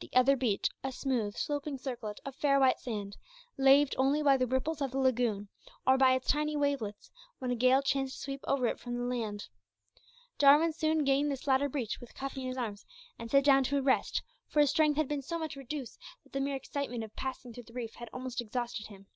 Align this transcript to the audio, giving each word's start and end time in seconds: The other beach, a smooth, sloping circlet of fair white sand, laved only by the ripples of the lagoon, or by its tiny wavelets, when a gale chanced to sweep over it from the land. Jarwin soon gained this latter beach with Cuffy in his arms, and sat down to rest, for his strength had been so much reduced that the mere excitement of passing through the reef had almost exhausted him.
The 0.00 0.08
other 0.14 0.36
beach, 0.38 0.70
a 0.82 0.90
smooth, 0.90 1.36
sloping 1.36 1.76
circlet 1.76 2.18
of 2.24 2.34
fair 2.34 2.58
white 2.58 2.78
sand, 2.80 3.18
laved 3.58 3.94
only 3.98 4.22
by 4.22 4.38
the 4.38 4.46
ripples 4.46 4.80
of 4.80 4.90
the 4.90 4.98
lagoon, 4.98 5.50
or 5.86 5.98
by 5.98 6.14
its 6.14 6.28
tiny 6.28 6.56
wavelets, 6.56 7.10
when 7.40 7.50
a 7.50 7.54
gale 7.54 7.82
chanced 7.82 8.14
to 8.14 8.22
sweep 8.22 8.40
over 8.44 8.66
it 8.68 8.80
from 8.80 8.96
the 8.96 9.04
land. 9.04 9.48
Jarwin 10.38 10.72
soon 10.72 11.04
gained 11.04 11.30
this 11.30 11.46
latter 11.46 11.68
beach 11.68 12.00
with 12.00 12.14
Cuffy 12.14 12.40
in 12.40 12.48
his 12.48 12.56
arms, 12.56 12.86
and 13.18 13.30
sat 13.30 13.44
down 13.44 13.64
to 13.64 13.82
rest, 13.82 14.22
for 14.48 14.60
his 14.60 14.70
strength 14.70 14.96
had 14.96 15.08
been 15.08 15.20
so 15.20 15.38
much 15.38 15.56
reduced 15.56 15.98
that 16.24 16.32
the 16.32 16.40
mere 16.40 16.56
excitement 16.56 17.04
of 17.04 17.14
passing 17.14 17.52
through 17.52 17.64
the 17.64 17.74
reef 17.74 17.96
had 17.96 18.08
almost 18.14 18.40
exhausted 18.40 18.86
him. 18.86 19.08